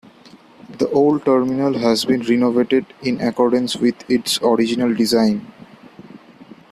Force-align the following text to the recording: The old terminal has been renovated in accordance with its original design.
The 0.79 0.89
old 0.89 1.25
terminal 1.25 1.77
has 1.77 2.05
been 2.05 2.21
renovated 2.23 2.87
in 3.03 3.21
accordance 3.21 3.75
with 3.75 3.93
its 4.09 4.41
original 4.41 4.95
design. 4.95 5.45